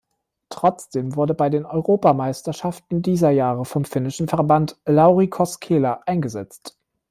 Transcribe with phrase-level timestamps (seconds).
[0.49, 6.75] Trotzdem wurde bei den Europameisterschaften dieser Jahre vom finnischen Verband Lauri Koskela eingesetzt.